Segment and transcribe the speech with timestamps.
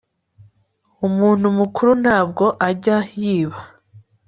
[1.07, 3.61] umuntu mukuru ntabwo ajya yiba